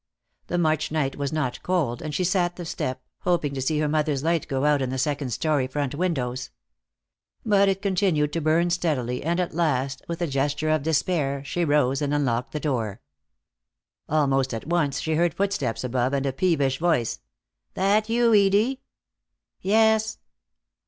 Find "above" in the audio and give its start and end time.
15.83-16.13